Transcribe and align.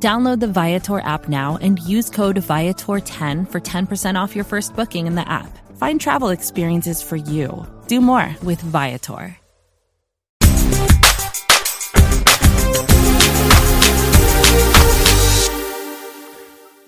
Download 0.00 0.38
the 0.38 0.46
Viator 0.46 1.00
app 1.00 1.28
now 1.28 1.58
and 1.60 1.80
use 1.80 2.08
code 2.08 2.36
Viator10 2.36 3.50
for 3.50 3.60
10% 3.60 4.20
off 4.20 4.36
your 4.36 4.44
first 4.44 4.76
booking 4.76 5.08
in 5.08 5.16
the 5.16 5.28
app. 5.28 5.58
Find 5.76 6.00
travel 6.00 6.28
experiences 6.28 7.02
for 7.02 7.16
you. 7.16 7.66
Do 7.88 8.00
more 8.00 8.36
with 8.44 8.60
Viator. 8.60 9.36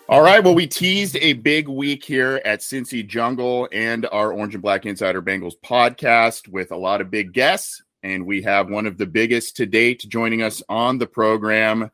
All 0.09 0.23
right. 0.23 0.43
Well, 0.43 0.57
we 0.57 0.67
teased 0.67 1.17
a 1.21 1.35
big 1.35 1.69
week 1.69 2.03
here 2.03 2.41
at 2.45 2.61
Cincy 2.61 3.07
Jungle 3.07 3.69
and 3.71 4.07
our 4.11 4.33
Orange 4.33 4.55
and 4.55 4.63
Black 4.63 4.85
Insider 4.85 5.23
Bengals 5.23 5.55
podcast 5.65 6.49
with 6.49 6.73
a 6.73 6.77
lot 6.77 7.01
of 7.01 7.13
big 7.13 7.33
guests. 7.33 7.81
And 8.03 8.27
we 8.27 8.43
have 8.43 8.69
one 8.69 8.87
of 8.87 8.99
the 8.99 9.07
biggest 9.07 9.57
to 9.59 9.67
date 9.67 10.05
joining 10.09 10.43
us 10.43 10.65
on 10.69 10.99
the 10.99 11.07
program, 11.07 11.93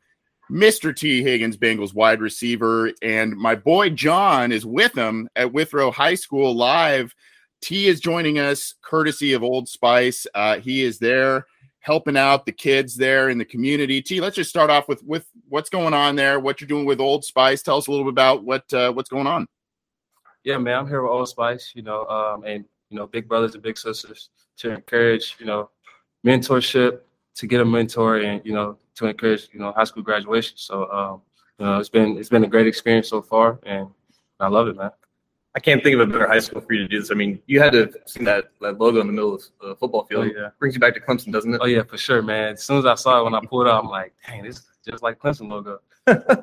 Mr. 0.50 0.94
Tee 0.94 1.22
Higgins, 1.22 1.56
Bengals 1.56 1.94
wide 1.94 2.20
receiver. 2.20 2.92
And 3.02 3.36
my 3.36 3.54
boy 3.54 3.90
John 3.90 4.52
is 4.52 4.64
with 4.64 4.96
him 4.96 5.28
at 5.36 5.52
Withrow 5.52 5.90
High 5.90 6.14
School 6.14 6.54
live. 6.54 7.14
T 7.62 7.86
is 7.88 8.00
joining 8.00 8.38
us 8.38 8.74
courtesy 8.82 9.32
of 9.32 9.42
Old 9.42 9.68
Spice. 9.68 10.26
Uh, 10.34 10.58
he 10.58 10.82
is 10.82 10.98
there 10.98 11.46
helping 11.80 12.16
out 12.16 12.44
the 12.44 12.52
kids 12.52 12.96
there 12.96 13.28
in 13.28 13.38
the 13.38 13.44
community. 13.44 14.02
T, 14.02 14.20
let's 14.20 14.34
just 14.34 14.50
start 14.50 14.70
off 14.70 14.88
with 14.88 15.02
with 15.04 15.26
what's 15.48 15.70
going 15.70 15.94
on 15.94 16.16
there, 16.16 16.40
what 16.40 16.60
you're 16.60 16.68
doing 16.68 16.84
with 16.84 17.00
Old 17.00 17.24
Spice. 17.24 17.62
Tell 17.62 17.76
us 17.76 17.86
a 17.86 17.90
little 17.90 18.04
bit 18.04 18.10
about 18.10 18.44
what 18.44 18.70
uh, 18.72 18.92
what's 18.92 19.08
going 19.08 19.26
on. 19.26 19.46
Yeah, 20.44 20.58
man, 20.58 20.78
I'm 20.80 20.88
here 20.88 21.02
with 21.02 21.10
Old 21.10 21.28
Spice, 21.28 21.72
you 21.74 21.82
know, 21.82 22.04
um, 22.06 22.44
and 22.44 22.64
you 22.90 22.96
know, 22.96 23.06
big 23.06 23.28
brothers 23.28 23.54
and 23.54 23.62
big 23.62 23.78
sisters 23.78 24.30
to 24.58 24.70
encourage, 24.70 25.36
you 25.38 25.46
know, 25.46 25.70
mentorship, 26.24 27.00
to 27.36 27.46
get 27.46 27.60
a 27.60 27.64
mentor, 27.64 28.18
and 28.18 28.44
you 28.44 28.52
know, 28.52 28.78
to 28.96 29.06
encourage, 29.06 29.48
you 29.52 29.60
know, 29.60 29.72
high 29.72 29.84
school 29.84 30.02
graduation. 30.02 30.56
So, 30.56 30.90
um, 30.90 31.22
you 31.58 31.66
know, 31.66 31.78
it's 31.78 31.88
been 31.88 32.18
it's 32.18 32.28
been 32.28 32.44
a 32.44 32.48
great 32.48 32.66
experience 32.66 33.08
so 33.08 33.22
far, 33.22 33.58
and 33.64 33.88
I 34.40 34.48
love 34.48 34.68
it, 34.68 34.76
man. 34.76 34.90
I 35.54 35.58
can't 35.58 35.82
think 35.82 35.94
of 35.94 36.00
a 36.00 36.06
better 36.06 36.28
high 36.28 36.40
school 36.40 36.60
for 36.60 36.74
you 36.74 36.80
to 36.80 36.88
do 36.88 37.00
this. 37.00 37.10
I 37.10 37.14
mean, 37.14 37.40
you 37.46 37.60
had 37.60 37.72
to 37.72 37.78
have 37.86 37.94
seen 38.04 38.24
that, 38.24 38.50
that 38.60 38.78
logo 38.78 39.00
in 39.00 39.06
the 39.06 39.12
middle 39.14 39.36
of 39.36 39.42
the 39.62 39.74
football 39.76 40.04
field. 40.04 40.26
Oh, 40.26 40.38
yeah. 40.38 40.48
Brings 40.58 40.74
you 40.74 40.80
back 40.80 40.92
to 40.94 41.00
Clemson, 41.00 41.32
doesn't 41.32 41.54
it? 41.54 41.60
Oh 41.62 41.66
yeah, 41.66 41.82
for 41.82 41.96
sure, 41.96 42.20
man. 42.20 42.52
As 42.54 42.62
soon 42.62 42.76
as 42.76 42.84
I 42.84 42.94
saw 42.94 43.20
it 43.20 43.24
when 43.24 43.34
I 43.34 43.40
pulled 43.40 43.66
out, 43.66 43.82
I'm 43.82 43.88
like, 43.88 44.12
dang, 44.26 44.42
this 44.42 44.56
is 44.58 44.66
just 44.86 45.02
like 45.02 45.18
Clemson 45.18 45.48
logo. 45.48 45.80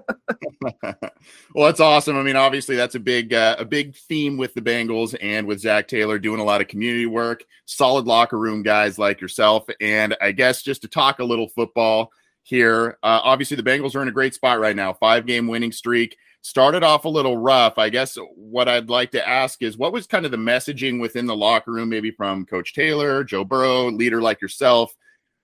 well, 1.53 1.65
that's 1.67 1.79
awesome. 1.79 2.17
I 2.17 2.23
mean, 2.23 2.35
obviously, 2.35 2.75
that's 2.75 2.95
a 2.95 2.99
big 2.99 3.33
uh, 3.33 3.55
a 3.57 3.65
big 3.65 3.95
theme 3.95 4.37
with 4.37 4.53
the 4.53 4.61
Bengals 4.61 5.15
and 5.21 5.47
with 5.47 5.59
Zac 5.59 5.87
Taylor 5.87 6.19
doing 6.19 6.39
a 6.39 6.43
lot 6.43 6.61
of 6.61 6.67
community 6.67 7.05
work, 7.05 7.43
solid 7.65 8.05
locker 8.05 8.37
room 8.37 8.63
guys 8.63 8.99
like 8.99 9.21
yourself. 9.21 9.65
And 9.79 10.15
I 10.21 10.31
guess 10.31 10.61
just 10.61 10.81
to 10.81 10.87
talk 10.87 11.19
a 11.19 11.23
little 11.23 11.47
football 11.47 12.11
here, 12.43 12.97
uh, 13.03 13.21
obviously 13.23 13.55
the 13.55 13.63
Bengals 13.63 13.95
are 13.95 14.01
in 14.01 14.07
a 14.07 14.11
great 14.11 14.33
spot 14.33 14.59
right 14.59 14.75
now, 14.75 14.93
five 14.93 15.25
game 15.25 15.47
winning 15.47 15.71
streak 15.71 16.17
started 16.43 16.83
off 16.83 17.05
a 17.05 17.09
little 17.09 17.37
rough. 17.37 17.77
I 17.77 17.89
guess 17.89 18.17
what 18.35 18.67
I'd 18.67 18.89
like 18.89 19.11
to 19.11 19.27
ask 19.27 19.61
is 19.63 19.77
what 19.77 19.93
was 19.93 20.05
kind 20.05 20.25
of 20.25 20.31
the 20.31 20.37
messaging 20.37 20.99
within 20.99 21.25
the 21.25 21.35
locker 21.35 21.71
room, 21.71 21.89
maybe 21.89 22.11
from 22.11 22.45
Coach 22.45 22.73
Taylor, 22.73 23.23
Joe 23.23 23.45
Burrow, 23.45 23.89
leader 23.89 24.21
like 24.21 24.41
yourself, 24.41 24.93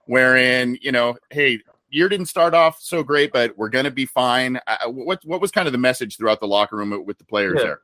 wherein, 0.06 0.78
you 0.82 0.92
know, 0.92 1.16
hey, 1.32 1.60
year 1.90 2.10
didn't 2.10 2.28
start 2.28 2.54
off 2.54 2.80
so 2.82 3.04
great, 3.04 3.32
but 3.32 3.58
we're 3.58 3.70
going 3.70 3.86
to 3.86 3.92
be 3.92 4.06
fine. 4.06 4.60
what, 4.88 5.24
what 5.26 5.42
was 5.42 5.52
kind 5.52 5.68
of 5.68 5.72
the 5.72 5.80
message 5.80 6.18
throughout 6.18 6.40
the 6.40 6.48
locker 6.48 6.76
room 6.76 7.04
with 7.06 7.18
the 7.18 7.26
players 7.26 7.56
yeah. 7.58 7.64
there? 7.64 7.82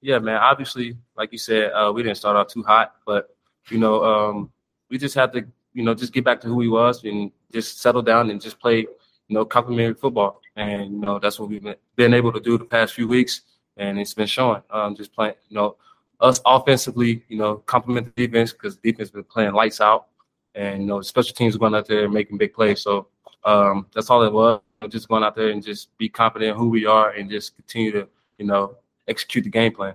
Yeah, 0.00 0.18
man. 0.18 0.36
Obviously, 0.36 0.96
like 1.16 1.32
you 1.32 1.38
said, 1.38 1.72
uh, 1.72 1.92
we 1.94 2.02
didn't 2.02 2.16
start 2.16 2.36
off 2.36 2.48
too 2.48 2.62
hot, 2.62 2.94
but, 3.06 3.36
you 3.70 3.78
know, 3.78 4.04
um, 4.04 4.52
we 4.90 4.98
just 4.98 5.14
had 5.14 5.32
to, 5.34 5.44
you 5.74 5.84
know, 5.84 5.94
just 5.94 6.12
get 6.12 6.24
back 6.24 6.40
to 6.40 6.48
who 6.48 6.56
we 6.56 6.68
was 6.68 7.04
and 7.04 7.30
just 7.52 7.80
settle 7.80 8.02
down 8.02 8.30
and 8.30 8.40
just 8.40 8.58
play, 8.58 8.78
you 8.78 9.34
know, 9.34 9.44
complimentary 9.44 9.94
football 9.94 10.42
and 10.56 10.92
you 10.92 11.00
know 11.00 11.18
that's 11.18 11.38
what 11.38 11.48
we've 11.48 11.66
been 11.96 12.14
able 12.14 12.32
to 12.32 12.40
do 12.40 12.58
the 12.58 12.64
past 12.64 12.94
few 12.94 13.08
weeks, 13.08 13.42
and 13.76 13.98
it's 13.98 14.14
been 14.14 14.26
showing. 14.26 14.62
Um, 14.70 14.94
just 14.94 15.14
playing, 15.14 15.34
you 15.48 15.56
know, 15.56 15.76
us 16.20 16.40
offensively, 16.44 17.24
you 17.28 17.38
know, 17.38 17.56
complement 17.56 18.14
the 18.14 18.26
defense 18.26 18.52
because 18.52 18.76
defense 18.76 19.10
been 19.10 19.24
playing 19.24 19.52
lights 19.52 19.80
out, 19.80 20.08
and 20.54 20.82
you 20.82 20.86
know, 20.86 21.00
special 21.00 21.34
teams 21.34 21.56
going 21.56 21.74
out 21.74 21.88
there 21.88 22.08
making 22.08 22.38
big 22.38 22.52
plays. 22.52 22.82
So 22.82 23.08
um, 23.44 23.86
that's 23.94 24.10
all 24.10 24.22
it 24.22 24.32
was. 24.32 24.60
Just 24.88 25.08
going 25.08 25.22
out 25.22 25.36
there 25.36 25.50
and 25.50 25.62
just 25.62 25.96
be 25.96 26.08
confident 26.08 26.56
who 26.56 26.68
we 26.68 26.86
are, 26.86 27.10
and 27.10 27.30
just 27.30 27.54
continue 27.54 27.92
to, 27.92 28.08
you 28.38 28.46
know, 28.46 28.76
execute 29.06 29.44
the 29.44 29.50
game 29.50 29.72
plan. 29.72 29.94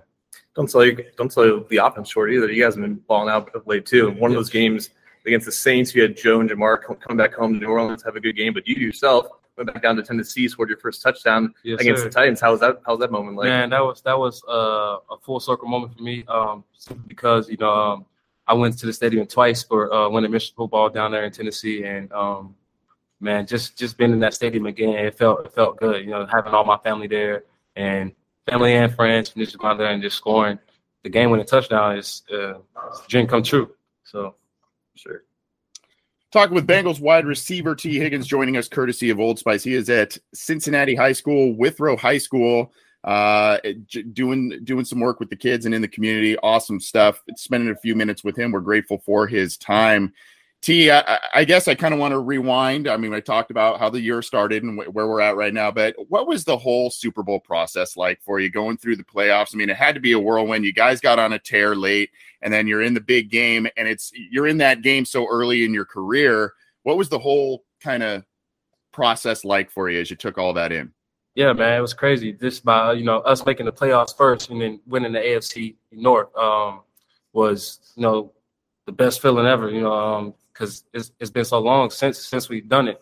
Don't 0.54 0.70
sell 0.70 0.84
you, 0.84 1.04
don't 1.16 1.32
sell 1.32 1.64
the 1.68 1.76
offense 1.76 2.10
short 2.10 2.32
either. 2.32 2.50
You 2.50 2.62
guys 2.62 2.74
have 2.74 2.82
been 2.82 2.94
balling 2.94 3.28
out 3.28 3.54
of 3.54 3.66
late 3.66 3.84
too. 3.84 4.10
One 4.12 4.30
of 4.30 4.36
those 4.36 4.50
games 4.50 4.90
against 5.26 5.44
the 5.44 5.52
Saints, 5.52 5.94
you 5.94 6.02
had 6.02 6.16
Joe 6.16 6.40
and 6.40 6.48
Ja'Marr 6.48 6.98
come 7.00 7.16
back 7.16 7.34
home 7.34 7.54
to 7.54 7.60
New 7.60 7.66
Orleans, 7.66 8.02
have 8.02 8.16
a 8.16 8.20
good 8.20 8.34
game, 8.34 8.54
but 8.54 8.66
you 8.66 8.74
yourself 8.76 9.26
went 9.58 9.72
back 9.72 9.82
down 9.82 9.96
to 9.96 10.02
Tennessee, 10.02 10.48
scored 10.48 10.68
your 10.68 10.78
first 10.78 11.02
touchdown 11.02 11.52
yes, 11.62 11.80
against 11.80 12.02
sir. 12.02 12.08
the 12.08 12.14
Titans. 12.14 12.40
How 12.40 12.52
was 12.52 12.60
that? 12.60 12.80
How 12.86 12.92
was 12.92 13.00
that 13.00 13.10
moment 13.12 13.36
like? 13.36 13.48
Man, 13.48 13.70
that 13.70 13.80
was 13.80 14.00
that 14.02 14.18
was 14.18 14.42
uh, 14.48 14.98
a 15.10 15.18
full 15.20 15.40
circle 15.40 15.68
moment 15.68 15.96
for 15.96 16.02
me. 16.02 16.24
Um, 16.28 16.64
because 17.06 17.48
you 17.50 17.56
know 17.58 17.70
um, 17.70 18.06
I 18.46 18.54
went 18.54 18.78
to 18.78 18.86
the 18.86 18.92
stadium 18.92 19.26
twice 19.26 19.62
for 19.62 19.92
uh, 19.92 20.08
winning 20.08 20.30
mission 20.30 20.54
football 20.56 20.88
down 20.88 21.12
there 21.12 21.24
in 21.24 21.32
Tennessee, 21.32 21.84
and 21.84 22.10
um, 22.12 22.54
man, 23.20 23.46
just 23.46 23.76
just 23.78 23.96
being 23.96 24.12
in 24.12 24.20
that 24.20 24.34
stadium 24.34 24.66
again, 24.66 24.90
it 24.90 25.16
felt 25.16 25.46
it 25.46 25.52
felt 25.52 25.78
good. 25.78 26.04
You 26.04 26.10
know, 26.10 26.26
having 26.26 26.52
all 26.52 26.64
my 26.64 26.78
family 26.78 27.06
there 27.06 27.44
and 27.76 28.12
family 28.46 28.74
and 28.74 28.94
friends, 28.94 29.32
and 29.34 29.44
just 29.44 29.58
going 29.58 29.78
there 29.78 29.90
and 29.90 30.02
just 30.02 30.16
scoring 30.16 30.58
the 31.02 31.10
game 31.10 31.30
winning 31.30 31.46
touchdown 31.46 31.96
is 31.96 32.22
uh, 32.32 32.54
dream 33.08 33.26
come 33.26 33.42
true. 33.42 33.70
So, 34.04 34.34
sure. 34.94 35.24
Talking 36.30 36.54
with 36.54 36.66
Bengals 36.66 37.00
wide 37.00 37.24
receiver 37.24 37.74
Tee 37.74 37.98
Higgins 37.98 38.26
joining 38.26 38.56
us 38.58 38.68
courtesy 38.68 39.08
of 39.08 39.18
Old 39.18 39.38
Spice. 39.38 39.64
He 39.64 39.74
is 39.74 39.88
at 39.88 40.18
Cincinnati 40.34 40.94
High 40.94 41.12
School, 41.12 41.56
Withrow 41.56 41.96
High 41.96 42.18
School, 42.18 42.72
uh, 43.04 43.58
doing 44.12 44.60
doing 44.64 44.84
some 44.84 45.00
work 45.00 45.20
with 45.20 45.30
the 45.30 45.36
kids 45.36 45.64
and 45.64 45.74
in 45.74 45.80
the 45.80 45.88
community. 45.88 46.36
Awesome 46.38 46.80
stuff. 46.80 47.22
Spending 47.36 47.70
a 47.70 47.76
few 47.76 47.94
minutes 47.94 48.24
with 48.24 48.36
him. 48.36 48.52
We're 48.52 48.60
grateful 48.60 48.98
for 48.98 49.26
his 49.26 49.56
time. 49.56 50.12
T, 50.60 50.90
I, 50.90 51.18
I 51.32 51.44
guess 51.44 51.68
I 51.68 51.74
kind 51.76 51.94
of 51.94 52.00
want 52.00 52.12
to 52.12 52.18
rewind. 52.18 52.88
I 52.88 52.96
mean, 52.96 53.14
I 53.14 53.20
talked 53.20 53.52
about 53.52 53.78
how 53.78 53.90
the 53.90 54.00
year 54.00 54.22
started 54.22 54.64
and 54.64 54.80
wh- 54.80 54.92
where 54.92 55.06
we're 55.06 55.20
at 55.20 55.36
right 55.36 55.54
now, 55.54 55.70
but 55.70 55.94
what 56.08 56.26
was 56.26 56.44
the 56.44 56.56
whole 56.56 56.90
Super 56.90 57.22
Bowl 57.22 57.38
process 57.38 57.96
like 57.96 58.20
for 58.22 58.40
you 58.40 58.50
going 58.50 58.76
through 58.76 58.96
the 58.96 59.04
playoffs? 59.04 59.54
I 59.54 59.56
mean, 59.56 59.70
it 59.70 59.76
had 59.76 59.94
to 59.94 60.00
be 60.00 60.12
a 60.12 60.18
whirlwind. 60.18 60.64
You 60.64 60.72
guys 60.72 61.00
got 61.00 61.20
on 61.20 61.32
a 61.32 61.38
tear 61.38 61.76
late, 61.76 62.10
and 62.42 62.52
then 62.52 62.66
you're 62.66 62.82
in 62.82 62.92
the 62.92 63.00
big 63.00 63.30
game, 63.30 63.68
and 63.76 63.86
it's 63.86 64.10
you're 64.14 64.48
in 64.48 64.58
that 64.58 64.82
game 64.82 65.04
so 65.04 65.28
early 65.30 65.64
in 65.64 65.72
your 65.72 65.84
career. 65.84 66.54
What 66.82 66.96
was 66.96 67.08
the 67.08 67.20
whole 67.20 67.64
kind 67.80 68.02
of 68.02 68.24
process 68.92 69.44
like 69.44 69.70
for 69.70 69.88
you 69.88 70.00
as 70.00 70.10
you 70.10 70.16
took 70.16 70.38
all 70.38 70.54
that 70.54 70.72
in? 70.72 70.92
Yeah, 71.36 71.52
man, 71.52 71.78
it 71.78 71.80
was 71.80 71.94
crazy. 71.94 72.32
Just 72.32 72.64
by 72.64 72.94
you 72.94 73.04
know 73.04 73.18
us 73.18 73.46
making 73.46 73.66
the 73.66 73.72
playoffs 73.72 74.16
first 74.16 74.50
and 74.50 74.60
then 74.60 74.80
winning 74.88 75.12
the 75.12 75.20
AFC 75.20 75.76
North 75.92 76.36
um, 76.36 76.80
was 77.32 77.92
you 77.94 78.02
know 78.02 78.32
the 78.86 78.92
best 78.92 79.22
feeling 79.22 79.46
ever. 79.46 79.70
You 79.70 79.82
know, 79.82 79.92
um, 79.92 80.34
because 80.58 80.84
it's, 80.92 81.12
it's 81.20 81.30
been 81.30 81.44
so 81.44 81.58
long 81.60 81.90
since 81.90 82.18
since 82.18 82.48
we've 82.48 82.68
done 82.68 82.88
it. 82.88 83.00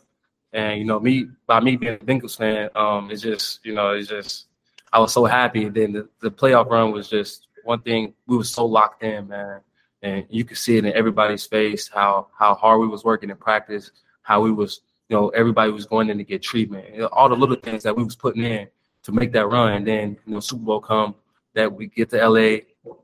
And 0.52 0.78
you 0.78 0.84
know, 0.84 1.00
me 1.00 1.28
by 1.46 1.60
me 1.60 1.76
being 1.76 1.94
a 1.94 1.98
Bengals 1.98 2.36
fan, 2.36 2.70
um, 2.74 3.10
it's 3.10 3.22
just 3.22 3.64
you 3.64 3.74
know, 3.74 3.92
it's 3.92 4.08
just 4.08 4.46
I 4.92 4.98
was 4.98 5.12
so 5.12 5.24
happy. 5.24 5.64
And 5.64 5.74
then 5.74 5.92
the, 5.92 6.08
the 6.20 6.30
playoff 6.30 6.70
run 6.70 6.92
was 6.92 7.08
just 7.08 7.48
one 7.64 7.80
thing. 7.80 8.14
We 8.26 8.36
were 8.36 8.44
so 8.44 8.64
locked 8.64 9.02
in, 9.02 9.28
man, 9.28 9.60
and 10.02 10.26
you 10.28 10.44
could 10.44 10.58
see 10.58 10.76
it 10.76 10.84
in 10.84 10.92
everybody's 10.92 11.46
face 11.46 11.88
how 11.92 12.28
how 12.38 12.54
hard 12.54 12.80
we 12.80 12.88
was 12.88 13.04
working 13.04 13.30
in 13.30 13.36
practice, 13.36 13.90
how 14.22 14.42
we 14.42 14.52
was 14.52 14.82
you 15.08 15.16
know 15.16 15.28
everybody 15.30 15.72
was 15.72 15.86
going 15.86 16.10
in 16.10 16.18
to 16.18 16.24
get 16.24 16.42
treatment, 16.42 17.02
all 17.12 17.28
the 17.28 17.34
little 17.34 17.56
things 17.56 17.82
that 17.82 17.96
we 17.96 18.04
was 18.04 18.16
putting 18.16 18.44
in 18.44 18.68
to 19.02 19.12
make 19.12 19.32
that 19.32 19.46
run. 19.46 19.72
And 19.72 19.86
then 19.86 20.16
you 20.26 20.34
know, 20.34 20.40
Super 20.40 20.64
Bowl 20.64 20.80
come 20.80 21.14
that 21.54 21.72
we 21.72 21.86
get 21.86 22.10
to 22.10 22.28
LA, 22.28 22.58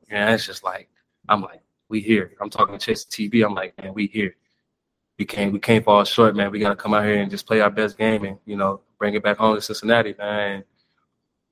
and 0.09 0.33
it's 0.33 0.45
just 0.45 0.63
like 0.63 0.89
I'm 1.27 1.41
like 1.41 1.61
we 1.89 2.01
here. 2.01 2.33
I'm 2.39 2.49
talking 2.49 2.77
to 2.77 2.83
Chase 2.83 3.05
TV. 3.05 3.45
I'm 3.45 3.53
like, 3.53 3.77
man, 3.81 3.93
we 3.93 4.07
here 4.07 4.35
we 5.17 5.25
can't 5.25 5.53
we 5.53 5.59
can't 5.59 5.85
fall 5.85 6.03
short, 6.03 6.35
man. 6.35 6.51
We 6.51 6.59
gotta 6.59 6.75
come 6.75 6.93
out 6.93 7.05
here 7.05 7.21
and 7.21 7.29
just 7.29 7.45
play 7.45 7.61
our 7.61 7.69
best 7.69 7.97
game 7.97 8.23
and 8.25 8.37
you 8.45 8.55
know 8.55 8.81
bring 8.97 9.13
it 9.13 9.23
back 9.23 9.37
home 9.37 9.55
to 9.55 9.61
Cincinnati, 9.61 10.15
man. 10.17 10.51
And 10.51 10.63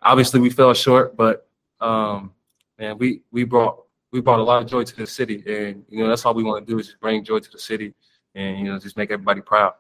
obviously, 0.02 0.40
we 0.40 0.50
fell 0.50 0.74
short, 0.74 1.16
but 1.16 1.48
um, 1.80 2.34
man, 2.80 2.98
we 2.98 3.22
we 3.32 3.44
brought 3.44 3.84
we 4.12 4.22
brought 4.22 4.40
a 4.40 4.44
lot 4.44 4.62
of 4.62 4.70
joy 4.70 4.84
to 4.84 4.96
the 4.96 5.08
city, 5.08 5.44
and 5.46 5.86
you 5.90 6.00
know 6.04 6.10
that's 6.10 6.26
all 6.26 6.34
we 6.34 6.44
want 6.44 6.66
to 6.66 6.72
do 6.72 6.80
is 6.80 6.88
just 6.88 7.00
bring 7.00 7.24
joy 7.24 7.40
to 7.40 7.52
the 7.52 7.60
city 7.60 7.94
and 8.36 8.58
you 8.60 8.66
know 8.66 8.80
just 8.80 8.98
make 8.98 9.12
everybody 9.12 9.42
proud. 9.42 9.74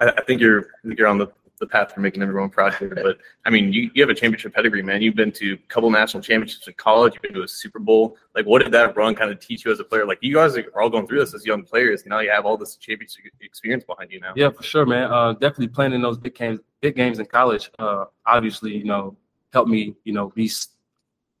I, 0.00 0.10
I 0.10 0.22
think 0.22 0.40
you're 0.40 0.60
I 0.84 0.88
think 0.88 0.98
you're 0.98 1.08
on 1.08 1.18
the, 1.18 1.28
the 1.62 1.66
path 1.68 1.92
for 1.92 2.00
making 2.00 2.22
everyone 2.22 2.50
proud 2.50 2.74
here. 2.74 2.92
But 2.94 3.18
I 3.46 3.50
mean, 3.50 3.72
you, 3.72 3.90
you 3.94 4.02
have 4.02 4.10
a 4.10 4.14
championship 4.14 4.52
pedigree, 4.52 4.82
man. 4.82 5.00
You've 5.00 5.14
been 5.14 5.32
to 5.32 5.54
a 5.54 5.68
couple 5.68 5.88
national 5.90 6.22
championships 6.22 6.66
in 6.66 6.74
college. 6.74 7.14
You've 7.14 7.22
been 7.22 7.34
to 7.34 7.44
a 7.44 7.48
Super 7.48 7.78
Bowl. 7.78 8.16
Like, 8.34 8.46
what 8.46 8.62
did 8.62 8.72
that 8.72 8.96
run 8.96 9.14
kind 9.14 9.30
of 9.30 9.38
teach 9.38 9.64
you 9.64 9.70
as 9.70 9.78
a 9.78 9.84
player? 9.84 10.04
Like, 10.04 10.18
you 10.20 10.34
guys 10.34 10.56
are 10.58 10.64
all 10.80 10.90
going 10.90 11.06
through 11.06 11.20
this 11.20 11.34
as 11.34 11.46
young 11.46 11.62
players. 11.62 12.04
Now 12.04 12.18
you 12.18 12.30
have 12.30 12.44
all 12.44 12.56
this 12.56 12.76
championship 12.76 13.24
experience 13.40 13.84
behind 13.84 14.10
you 14.10 14.20
now. 14.20 14.32
Yeah, 14.34 14.50
for 14.50 14.64
sure, 14.64 14.84
man. 14.84 15.10
Uh, 15.10 15.32
definitely 15.34 15.68
playing 15.68 15.92
in 15.92 16.02
those 16.02 16.18
big 16.18 16.34
games, 16.34 16.58
big 16.80 16.96
games 16.96 17.20
in 17.20 17.26
college. 17.26 17.70
Uh, 17.78 18.06
obviously, 18.26 18.76
you 18.76 18.84
know, 18.84 19.16
helped 19.52 19.70
me, 19.70 19.94
you 20.04 20.12
know, 20.12 20.30
be 20.34 20.50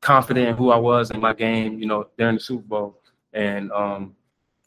confident 0.00 0.48
in 0.48 0.56
who 0.56 0.70
I 0.70 0.78
was 0.78 1.10
in 1.10 1.20
my 1.20 1.34
game. 1.34 1.80
You 1.80 1.86
know, 1.86 2.06
during 2.16 2.36
the 2.36 2.40
Super 2.40 2.62
Bowl, 2.62 3.00
and 3.32 3.72
um, 3.72 4.14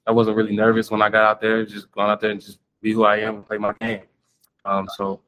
I 0.06 0.12
wasn't 0.12 0.36
really 0.36 0.56
nervous 0.56 0.92
when 0.92 1.02
I 1.02 1.10
got 1.10 1.24
out 1.24 1.40
there. 1.40 1.66
Just 1.66 1.90
going 1.92 2.10
out 2.10 2.20
there 2.20 2.32
and 2.32 2.42
just 2.42 2.60
be 2.82 2.92
who 2.92 3.06
I 3.06 3.18
am 3.18 3.36
and 3.38 3.48
play 3.48 3.58
my 3.58 3.74
game. 3.80 4.02
Um, 4.66 4.88
so 4.98 5.22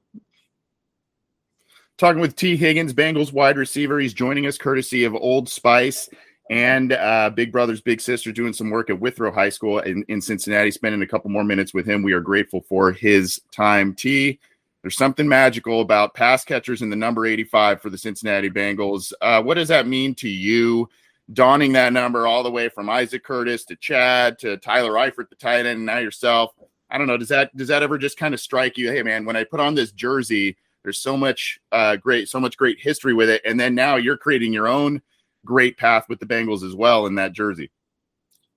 talking 1.98 2.22
with 2.22 2.36
Tee 2.36 2.56
Higgins, 2.56 2.94
Bengals 2.94 3.34
wide 3.34 3.58
receiver. 3.58 4.00
He's 4.00 4.14
joining 4.14 4.46
us 4.46 4.58
courtesy 4.58 5.04
of 5.04 5.16
Old 5.16 5.50
Spice 5.50 6.10
and 6.50 6.94
uh, 6.94 7.30
Big 7.32 7.52
Brothers 7.52 7.82
Big 7.82 8.00
Sisters 8.00 8.34
doing 8.34 8.54
some 8.54 8.70
work 8.70 8.90
at 8.90 9.00
Withrow 9.00 9.32
High 9.32 9.50
School 9.50 9.80
in, 9.80 10.06
in 10.08 10.22
Cincinnati. 10.22 10.72
Spending 10.72 11.02
a 11.02 11.08
couple 11.08 11.30
more 11.30 11.44
minutes 11.44 11.74
with 11.74 11.88
him. 11.88 12.04
We 12.04 12.14
are 12.14 12.22
grateful 12.22 12.62
for 12.62 12.92
his 12.92 13.42
time. 13.52 13.94
T. 13.94 14.40
There's 14.84 14.96
something 14.96 15.28
magical 15.28 15.82
about 15.82 16.14
pass 16.14 16.46
catchers 16.46 16.82
in 16.82 16.90
the 16.90 16.96
number 16.96 17.26
85 17.26 17.82
for 17.82 17.90
the 17.90 17.98
Cincinnati 17.98 18.50
Bengals. 18.50 19.12
Uh, 19.20 19.42
what 19.42 19.56
does 19.56 19.68
that 19.68 19.88
mean 19.88 20.16
to 20.16 20.30
you? 20.30 20.88
Donning 21.34 21.74
that 21.74 21.92
number 21.92 22.26
all 22.26 22.42
the 22.42 22.52
way 22.52 22.70
from 22.70 22.90
Isaac 22.90 23.24
Curtis 23.24 23.66
to 23.66 23.76
Chad 23.76 24.40
to 24.40 24.56
Tyler 24.58 24.94
Eifert, 24.94 25.30
the 25.30 25.36
tight 25.36 25.66
end, 25.66 25.68
and 25.68 25.86
now 25.86 25.98
yourself. 25.98 26.54
I 26.90 26.98
don't 26.98 27.08
know. 27.08 27.18
Does 27.18 27.28
that 27.30 27.54
does 27.58 27.68
that 27.68 27.84
ever 27.84 27.98
just 27.98 28.18
kind 28.18 28.34
of 28.34 28.40
strike 28.40 28.78
you? 28.78 28.90
Hey, 28.92 29.04
man, 29.04 29.26
when 29.26 29.36
I 29.36 29.44
put 29.44 29.60
on 29.60 29.76
this 29.76 29.92
jersey, 29.92 30.56
there's 30.88 31.00
so 31.00 31.18
much 31.18 31.60
uh, 31.74 31.98
great, 31.98 32.30
so 32.30 32.40
much 32.40 32.56
great 32.56 32.80
history 32.80 33.14
with 33.14 33.30
it, 33.30 33.42
and 33.44 33.60
then 33.60 33.76
now 33.76 33.98
you're 33.98 34.16
creating 34.16 34.54
your 34.54 34.70
own 34.70 35.02
great 35.44 35.76
path 35.78 36.06
with 36.08 36.18
the 36.22 36.26
Bengals 36.26 36.64
as 36.64 36.76
well 36.76 37.08
in 37.08 37.16
that 37.16 37.34
jersey. 37.34 37.70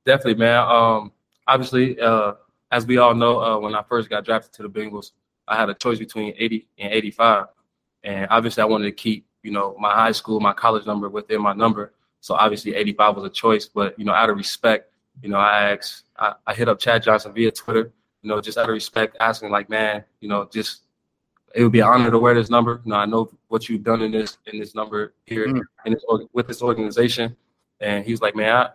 Definitely, 0.07 0.37
man. 0.37 0.59
Um, 0.61 1.13
obviously, 1.49 1.99
uh, 1.99 2.35
as 2.71 2.87
we 2.87 2.99
all 2.99 3.17
know, 3.17 3.41
uh, 3.41 3.59
when 3.59 3.75
I 3.75 3.83
first 3.83 4.09
got 4.09 4.25
drafted 4.25 4.53
to 4.53 4.63
the 4.63 4.69
Bengals, 4.69 5.11
I 5.49 5.57
had 5.57 5.71
a 5.71 5.75
choice 5.75 5.99
between 5.99 6.33
80 6.39 6.69
and 6.79 6.93
85, 6.93 7.47
and 8.05 8.29
obviously, 8.31 8.63
I 8.63 8.67
wanted 8.67 8.85
to 8.85 8.93
keep 8.93 9.27
you 9.43 9.51
know 9.51 9.75
my 9.81 9.93
high 9.93 10.13
school, 10.13 10.39
my 10.39 10.53
college 10.53 10.87
number 10.87 11.09
within 11.09 11.43
my 11.43 11.53
number. 11.53 11.95
So 12.21 12.37
obviously, 12.37 12.77
85 12.77 13.17
was 13.17 13.25
a 13.25 13.31
choice, 13.31 13.67
but 13.67 13.99
you 13.99 14.05
know, 14.05 14.15
out 14.15 14.31
of 14.31 14.37
respect, 14.37 14.93
you 15.21 15.31
know, 15.31 15.39
I 15.39 15.73
asked, 15.73 16.05
I, 16.17 16.35
I 16.47 16.55
hit 16.55 16.69
up 16.69 16.79
Chad 16.79 17.03
Johnson 17.03 17.33
via 17.33 17.51
Twitter, 17.51 17.93
you 18.23 18.29
know, 18.29 18.41
just 18.41 18.57
out 18.57 18.69
of 18.69 18.73
respect, 18.73 19.17
asking 19.19 19.51
like, 19.51 19.69
man, 19.69 20.05
you 20.21 20.29
know, 20.29 20.49
just 20.53 20.83
it 21.55 21.63
would 21.63 21.73
be 21.73 21.81
an 21.81 21.89
honor 21.89 22.11
to 22.11 22.19
wear 22.19 22.35
this 22.35 22.51
number. 22.51 22.81
You 22.85 22.91
know, 22.91 22.97
I 22.97 23.07
know 23.07 23.31
what 23.49 23.69
you've 23.69 23.83
done 23.83 24.03
in 24.03 24.13
this 24.13 24.39
in 24.47 24.59
this 24.59 24.75
number 24.75 25.15
here 25.25 25.49
mm. 25.49 25.63
in 25.85 25.93
this 25.93 26.05
with 26.33 26.47
this 26.47 26.63
organization. 26.63 27.37
And 27.81 28.05
he 28.05 28.13
was 28.13 28.21
like, 28.21 28.37
man, 28.37 28.55
I, 28.55 28.71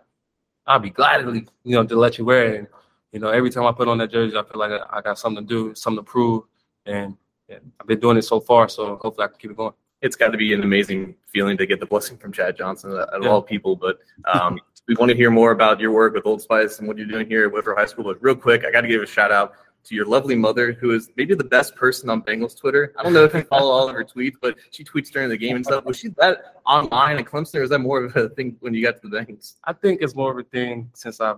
I'll 0.66 0.78
be 0.78 0.90
gladly, 0.90 1.46
you 1.64 1.76
know, 1.76 1.84
to 1.84 1.96
let 1.96 2.18
you 2.18 2.24
wear 2.24 2.54
it. 2.54 2.58
And, 2.58 2.68
you 3.12 3.20
know, 3.20 3.28
every 3.28 3.50
time 3.50 3.64
I 3.64 3.72
put 3.72 3.88
on 3.88 3.98
that 3.98 4.10
jersey, 4.10 4.36
I 4.36 4.42
feel 4.42 4.58
like 4.58 4.72
I, 4.72 4.98
I 4.98 5.00
got 5.00 5.18
something 5.18 5.46
to 5.46 5.48
do, 5.48 5.74
something 5.74 6.04
to 6.04 6.10
prove. 6.10 6.44
And 6.86 7.16
yeah, 7.48 7.58
I've 7.80 7.86
been 7.86 8.00
doing 8.00 8.16
it 8.16 8.22
so 8.22 8.40
far, 8.40 8.68
so 8.68 8.96
hopefully 8.96 9.24
I 9.24 9.28
can 9.28 9.38
keep 9.38 9.50
it 9.52 9.56
going. 9.56 9.72
It's 10.02 10.16
got 10.16 10.30
to 10.30 10.38
be 10.38 10.52
an 10.52 10.62
amazing 10.62 11.14
feeling 11.26 11.56
to 11.56 11.66
get 11.66 11.80
the 11.80 11.86
blessing 11.86 12.18
from 12.18 12.32
Chad 12.32 12.56
Johnson 12.56 12.92
out 12.92 13.08
of 13.08 13.22
yeah. 13.22 13.28
all 13.28 13.42
people. 13.42 13.76
But 13.76 14.00
um, 14.26 14.58
we 14.88 14.94
want 14.96 15.10
to 15.10 15.16
hear 15.16 15.30
more 15.30 15.52
about 15.52 15.80
your 15.80 15.92
work 15.92 16.14
with 16.14 16.26
Old 16.26 16.42
Spice 16.42 16.78
and 16.78 16.88
what 16.88 16.98
you're 16.98 17.06
doing 17.06 17.26
here 17.26 17.46
at 17.46 17.52
Withrow 17.52 17.76
High 17.76 17.86
School. 17.86 18.04
But 18.04 18.20
real 18.20 18.34
quick, 18.34 18.64
I 18.64 18.70
got 18.70 18.82
to 18.82 18.88
give 18.88 19.02
a 19.02 19.06
shout 19.06 19.32
out 19.32 19.54
to 19.86 19.94
your 19.94 20.04
lovely 20.04 20.34
mother, 20.34 20.72
who 20.72 20.90
is 20.90 21.10
maybe 21.16 21.34
the 21.34 21.44
best 21.44 21.76
person 21.76 22.10
on 22.10 22.20
Bengals 22.22 22.58
Twitter. 22.58 22.92
I 22.98 23.04
don't 23.04 23.12
know 23.12 23.24
if 23.24 23.32
you 23.32 23.42
follow 23.50 23.70
all 23.70 23.88
of 23.88 23.94
her 23.94 24.04
tweets, 24.04 24.34
but 24.40 24.56
she 24.70 24.84
tweets 24.84 25.10
during 25.10 25.28
the 25.28 25.36
game 25.36 25.56
and 25.56 25.64
stuff. 25.64 25.84
Was 25.84 25.98
she 25.98 26.08
that 26.18 26.56
online 26.66 27.18
at 27.18 27.24
Clemson, 27.24 27.60
or 27.60 27.62
is 27.62 27.70
that 27.70 27.78
more 27.78 28.04
of 28.04 28.16
a 28.16 28.28
thing 28.30 28.56
when 28.60 28.74
you 28.74 28.84
got 28.84 29.00
to 29.00 29.08
the 29.08 29.16
Bengals? 29.16 29.54
I 29.64 29.72
think 29.72 30.02
it's 30.02 30.14
more 30.14 30.32
of 30.32 30.38
a 30.38 30.42
thing 30.42 30.90
since 30.94 31.20
I 31.20 31.34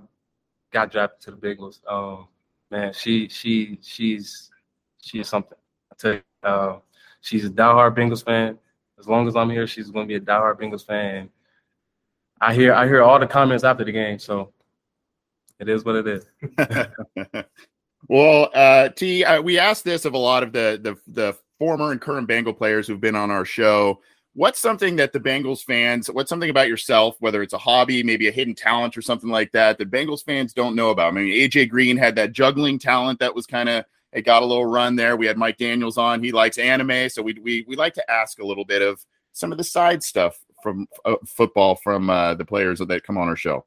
got 0.73 0.91
drafted 0.91 1.21
to 1.23 1.31
the 1.33 1.37
Bengals. 1.37 1.81
Um, 1.87 2.29
man, 2.71 2.93
she 2.95 3.29
she 3.29 3.79
she's 3.83 4.51
she's 5.03 5.29
something. 5.29 5.59
I 5.93 5.95
tell 5.99 6.13
you, 6.15 6.23
uh, 6.43 6.79
she's 7.21 7.45
a 7.45 7.51
diehard 7.51 7.97
Bengals 7.97 8.25
fan. 8.25 8.59
As 8.99 9.07
long 9.07 9.29
as 9.29 9.37
I'm 9.37 9.51
here, 9.51 9.67
she's 9.67 9.91
going 9.91 10.07
to 10.07 10.09
be 10.09 10.17
a 10.17 10.21
diehard 10.21 10.59
Bengals 10.59 10.87
fan. 10.87 11.29
I 12.41 12.55
hear 12.55 12.73
I 12.73 12.87
hear 12.87 13.03
all 13.03 13.19
the 13.19 13.27
comments 13.27 13.65
after 13.65 13.85
the 13.85 13.93
game, 13.93 14.19
so 14.19 14.53
it 15.61 15.69
is 15.69 15.85
what 15.85 15.97
it 15.97 16.07
is. 16.07 16.27
Well, 18.07 18.51
uh, 18.55 18.91
T, 18.91 19.25
uh, 19.25 19.43
we 19.43 19.59
asked 19.59 19.85
this 19.85 20.05
of 20.05 20.15
a 20.15 20.19
lot 20.19 20.43
of 20.43 20.53
the, 20.53 20.79
the 20.83 21.13
the 21.13 21.37
former 21.59 21.91
and 21.91 22.01
current 22.01 22.29
Bengal 22.29 22.53
players 22.53 22.87
who've 22.87 23.01
been 23.01 23.17
on 23.17 23.31
our 23.31 23.45
show. 23.45 24.01
What's 24.35 24.61
something 24.61 24.95
that 24.97 25.13
the 25.13 25.19
Bengals 25.19 25.65
fans, 25.65 26.09
what's 26.09 26.29
something 26.29 26.51
about 26.51 26.69
yourself, 26.69 27.17
whether 27.19 27.43
it's 27.43 27.55
a 27.55 27.59
hobby, 27.59 28.05
maybe 28.05 28.29
a 28.29 28.33
hidden 28.33 28.55
talent 28.55 28.97
or 28.97 29.03
something 29.03 29.31
like 29.31 29.51
that, 29.51 29.79
that 29.79 29.91
Bengals 29.91 30.25
fans 30.25 30.53
don't 30.53 30.77
know 30.77 30.91
about? 30.91 31.09
I 31.09 31.11
mean, 31.11 31.35
AJ 31.35 31.71
Green 31.71 31.97
had 31.97 32.15
that 32.17 32.33
juggling 32.33 32.79
talent 32.79 33.19
that 33.19 33.35
was 33.35 33.47
kind 33.47 33.69
of 33.69 33.85
it 34.13 34.23
got 34.23 34.43
a 34.43 34.47
little 34.47 34.65
run 34.65 34.97
there. 34.97 35.17
We 35.17 35.27
had 35.27 35.37
Mike 35.37 35.59
Daniels 35.59 35.99
on. 35.99 36.23
He 36.23 36.33
likes 36.33 36.57
anime, 36.57 37.09
so 37.09 37.21
we 37.21 37.35
we 37.43 37.65
we 37.67 37.77
like 37.77 37.95
to 37.95 38.11
ask 38.11 38.39
a 38.39 38.47
little 38.47 38.65
bit 38.65 38.81
of 38.81 39.05
some 39.33 39.53
of 39.53 39.59
the 39.59 39.65
side 39.65 40.03
stuff 40.03 40.39
from 40.63 40.87
uh, 41.05 41.17
football 41.27 41.77
from 41.77 42.09
uh, 42.09 42.35
the 42.35 42.45
players 42.45 42.79
that 42.79 43.05
come 43.05 43.19
on 43.19 43.29
our 43.29 43.37
show. 43.37 43.65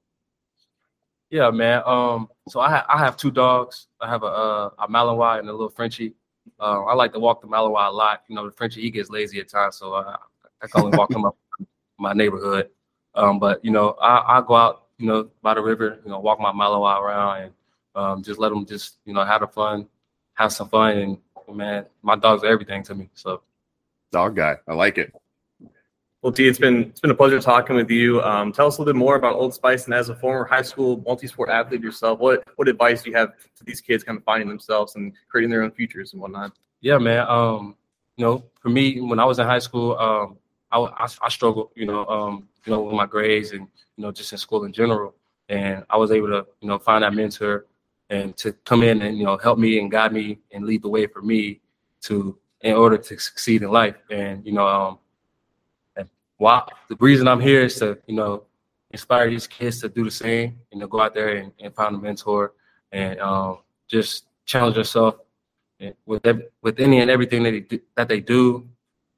Yeah, 1.32 1.50
man. 1.50 1.82
Um, 1.86 2.30
so 2.50 2.60
I 2.60 2.70
have 2.70 2.86
I 2.90 2.98
have 3.00 3.16
two 3.16 3.32
dogs. 3.32 3.88
I 4.02 4.10
have 4.10 4.24
a 4.24 4.28
uh, 4.28 4.70
a 4.80 4.88
Malinois 4.90 5.40
and 5.40 5.48
a 5.48 5.52
little 5.52 5.70
Frenchie. 5.70 6.14
Uh, 6.60 6.84
I 6.84 6.94
like 6.94 7.14
to 7.14 7.20
walk 7.20 7.42
the 7.42 7.48
Malinois 7.48 7.88
a 7.88 7.92
lot. 7.92 8.24
You 8.28 8.36
know, 8.36 8.46
the 8.46 8.52
Frenchie 8.52 8.82
he 8.82 8.92
gets 8.92 9.10
lazy 9.10 9.40
at 9.40 9.48
times, 9.48 9.78
so 9.78 9.94
I, 9.94 10.18
I 10.62 10.68
walk 10.74 11.12
him 11.12 11.24
up 11.24 11.38
my 11.98 12.12
neighborhood. 12.12 12.70
Um, 13.16 13.40
but 13.40 13.64
you 13.64 13.72
know, 13.72 13.92
I, 14.02 14.40
I 14.40 14.44
go 14.46 14.56
out, 14.56 14.88
you 14.98 15.08
know, 15.08 15.30
by 15.42 15.54
the 15.54 15.62
river, 15.62 16.00
you 16.04 16.12
know, 16.12 16.20
walk 16.20 16.42
my 16.42 16.52
Malinois 16.52 17.00
around 17.00 17.44
and 17.44 17.54
um, 17.96 18.24
just 18.24 18.38
let 18.38 18.50
them 18.50 18.66
just 18.66 18.98
you 19.06 19.14
know 19.14 19.24
have 19.24 19.40
the 19.40 19.48
fun, 19.48 19.88
have 20.34 20.52
some 20.52 20.68
fun, 20.68 20.98
and 20.98 21.18
man, 21.54 21.86
my 22.02 22.18
dogs 22.18 22.44
are 22.44 22.48
everything 22.48 22.84
to 22.84 22.96
me. 22.96 23.10
So, 23.14 23.42
dog 24.12 24.36
guy, 24.36 24.58
I 24.68 24.74
like 24.74 24.98
it. 24.98 25.14
Well, 26.22 26.32
T, 26.32 26.48
it's 26.48 26.60
been 26.60 26.84
it's 26.84 27.00
been 27.00 27.10
a 27.10 27.16
pleasure 27.16 27.40
talking 27.40 27.76
with 27.76 27.90
you. 27.90 28.22
Um, 28.22 28.52
tell 28.52 28.68
us 28.68 28.78
a 28.78 28.82
little 28.82 28.94
bit 28.94 28.98
more 29.00 29.16
about 29.16 29.34
Old 29.36 29.56
Spice, 29.56 29.86
and 29.86 29.94
as 29.94 30.10
a 30.10 30.16
former 30.16 30.46
high 30.46 30.62
school 30.62 31.02
multi-sport 31.06 31.50
athlete 31.50 31.82
yourself, 31.82 32.20
what 32.20 32.44
what 32.58 32.68
advice 32.68 33.02
do 33.02 33.10
you 33.10 33.16
have 33.16 33.34
to 33.56 33.64
these 33.64 33.82
kids 33.82 34.04
kind 34.04 34.18
of 34.18 34.24
finding 34.24 34.48
themselves 34.48 34.96
and 34.96 35.14
creating 35.30 35.50
their 35.50 35.64
own 35.64 35.72
futures 35.72 36.14
and 36.14 36.22
whatnot? 36.22 36.52
Yeah, 36.82 37.00
man. 37.00 37.26
Um, 37.28 37.76
you 38.18 38.26
know, 38.26 38.46
for 38.62 38.70
me, 38.70 39.02
when 39.02 39.20
I 39.20 39.26
was 39.26 39.40
in 39.40 39.48
high 39.48 39.60
school, 39.60 39.98
um, 39.98 40.38
I, 40.72 40.80
I, 40.80 41.08
I 41.24 41.30
struggled, 41.30 41.72
you 41.76 41.88
know, 41.88 42.06
um, 42.06 42.48
you 42.66 42.72
know, 42.72 42.82
with 42.82 42.94
my 42.94 43.08
grades 43.08 43.52
and 43.52 43.68
you 43.98 44.04
know, 44.04 44.12
just 44.12 44.32
in 44.32 44.38
school 44.38 44.64
in 44.66 44.74
general. 44.74 45.16
And 45.50 45.84
I 45.90 45.98
was 45.98 46.12
able 46.12 46.28
to, 46.28 46.46
you 46.62 46.68
know, 46.68 46.78
find 46.78 47.04
that 47.04 47.14
mentor 47.16 47.66
and 48.12 48.36
to 48.38 48.52
come 48.66 48.84
in 48.84 49.02
and 49.02 49.18
you 49.18 49.24
know 49.24 49.38
help 49.38 49.58
me 49.58 49.80
and 49.80 49.90
guide 49.90 50.14
me 50.14 50.38
and 50.52 50.66
lead 50.66 50.84
the 50.84 50.90
way 50.90 51.08
for 51.08 51.22
me 51.24 51.62
to 52.02 52.38
in 52.62 52.76
order 52.76 52.98
to 52.98 53.20
succeed 53.20 53.64
in 53.64 53.72
life. 53.72 53.96
And 54.12 54.46
you 54.46 54.52
know, 54.52 54.68
um, 54.68 55.00
why 56.42 56.68
the 56.90 56.98
reason 57.00 57.28
I'm 57.28 57.40
here 57.40 57.62
is 57.62 57.76
to, 57.76 58.00
you 58.08 58.16
know, 58.16 58.46
inspire 58.90 59.30
these 59.30 59.46
kids 59.46 59.80
to 59.82 59.90
do 59.90 60.04
the 60.04 60.10
same, 60.10 60.60
you 60.72 60.80
know, 60.80 60.88
go 60.88 61.00
out 61.00 61.14
there 61.14 61.36
and, 61.36 61.52
and 61.60 61.74
find 61.76 61.96
a 61.96 62.00
mentor 62.00 62.54
and 62.92 63.20
um, 63.20 63.60
just 63.88 64.26
challenge 64.46 64.76
yourself 64.76 65.18
with 66.08 66.26
with 66.64 66.80
any 66.80 67.00
and 67.00 67.12
everything 67.12 67.44
that 67.44 67.52
they 67.52 67.60
do, 67.60 67.80
that 67.96 68.08
they 68.08 68.20
do. 68.20 68.68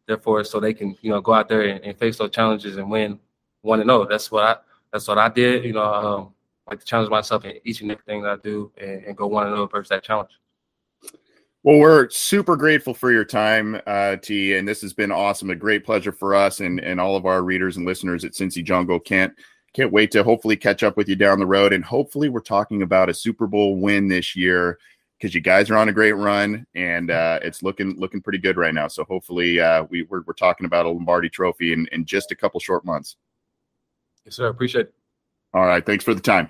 Therefore, 0.05 0.43
so 0.43 0.59
they 0.59 0.73
can, 0.73 0.97
you 1.01 1.11
know, 1.11 1.21
go 1.21 1.33
out 1.33 1.47
there 1.47 1.61
and, 1.61 1.81
and 1.85 1.97
face 1.97 2.17
those 2.17 2.31
challenges 2.31 2.75
and 2.75 2.91
win 2.91 3.17
one 3.61 3.79
and 3.79 3.87
know. 3.87 4.05
That's 4.05 4.29
what 4.29 4.43
I 4.43 4.55
that's 4.91 5.07
what 5.07 5.17
I 5.17 5.29
did. 5.29 5.63
You 5.63 5.73
know, 5.73 5.93
um, 5.93 6.33
like 6.69 6.81
to 6.81 6.85
challenge 6.85 7.09
myself 7.09 7.45
in 7.45 7.53
each 7.63 7.79
and 7.79 7.89
everything 7.89 8.21
that 8.23 8.31
I 8.31 8.37
do 8.43 8.69
and, 8.77 9.05
and 9.05 9.15
go 9.15 9.27
one 9.27 9.47
and 9.47 9.55
zero 9.55 9.67
versus 9.67 9.87
that 9.89 10.03
challenge. 10.03 10.31
Well, 11.63 11.79
we're 11.79 12.09
super 12.09 12.57
grateful 12.57 12.93
for 12.93 13.09
your 13.09 13.23
time, 13.23 13.79
uh, 13.87 14.17
T, 14.17 14.55
and 14.55 14.67
this 14.67 14.81
has 14.81 14.93
been 14.93 15.13
awesome. 15.13 15.49
A 15.49 15.55
great 15.55 15.85
pleasure 15.85 16.11
for 16.11 16.35
us 16.35 16.59
and, 16.59 16.77
and 16.81 16.99
all 16.99 17.15
of 17.15 17.25
our 17.25 17.41
readers 17.41 17.77
and 17.77 17.85
listeners 17.85 18.25
at 18.25 18.33
Cincy 18.33 18.61
Jungle. 18.61 18.99
Can't 18.99 19.33
can't 19.73 19.91
wait 19.91 20.11
to 20.11 20.23
hopefully 20.23 20.57
catch 20.57 20.83
up 20.83 20.97
with 20.97 21.07
you 21.07 21.15
down 21.15 21.39
the 21.39 21.45
road, 21.45 21.71
and 21.71 21.83
hopefully 21.83 22.27
we're 22.27 22.41
talking 22.41 22.81
about 22.81 23.09
a 23.09 23.13
Super 23.13 23.47
Bowl 23.47 23.77
win 23.77 24.09
this 24.09 24.35
year 24.35 24.77
because 25.17 25.33
you 25.33 25.39
guys 25.39 25.69
are 25.69 25.77
on 25.77 25.87
a 25.87 25.93
great 25.93 26.11
run 26.11 26.67
and 26.75 27.09
uh, 27.09 27.39
it's 27.41 27.63
looking 27.63 27.97
looking 27.97 28.21
pretty 28.21 28.39
good 28.39 28.57
right 28.57 28.73
now. 28.73 28.89
So 28.89 29.05
hopefully 29.05 29.61
uh, 29.61 29.85
we 29.89 30.03
we're, 30.03 30.23
we're 30.23 30.33
talking 30.33 30.65
about 30.65 30.85
a 30.85 30.89
Lombardi 30.89 31.29
Trophy 31.29 31.71
in 31.71 31.87
in 31.93 32.03
just 32.03 32.33
a 32.33 32.35
couple 32.35 32.59
short 32.59 32.83
months. 32.83 33.15
Yes, 34.25 34.35
sir. 34.35 34.47
Appreciate 34.47 34.87
it. 34.87 34.93
All 35.53 35.65
right. 35.65 35.85
Thanks 35.85 36.03
for 36.03 36.13
the 36.13 36.19
time. 36.19 36.49